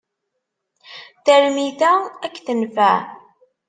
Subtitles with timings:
[1.25, 1.91] Tarmit-a
[2.25, 2.97] ad k-tenfeɛ.